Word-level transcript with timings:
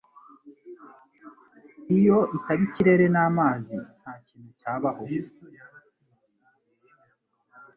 Iyo 1.97 2.17
itaba 2.37 2.61
ikirere 2.67 3.05
n'amazi 3.13 3.75
ntakintu 3.99 4.49
cyabaho 4.59 5.03